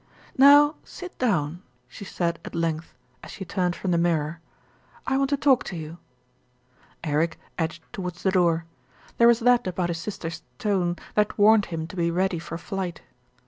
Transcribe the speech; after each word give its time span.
"Now 0.35 0.73
sit 0.83 1.15
down," 1.19 1.61
she 1.87 2.05
said 2.05 2.39
at 2.43 2.55
length, 2.55 2.95
as 3.21 3.29
she 3.29 3.45
turned 3.45 3.75
from 3.75 3.91
the 3.91 3.99
mirror. 3.99 4.39
"I 5.05 5.15
want 5.15 5.29
to 5.29 5.37
talk 5.37 5.63
to 5.65 5.75
you." 5.75 5.99
Eric 7.03 7.37
edged 7.59 7.83
towards 7.93 8.23
the 8.23 8.31
door. 8.31 8.65
There 9.19 9.27
was 9.27 9.41
that 9.41 9.67
about 9.67 9.89
his 9.89 9.99
sister's 9.99 10.41
tone 10.57 10.95
that 11.13 11.37
warned 11.37 11.67
him 11.67 11.85
to 11.85 11.95
be 11.95 12.09
ready 12.09 12.39
for 12.39 12.57
flight. 12.57 13.03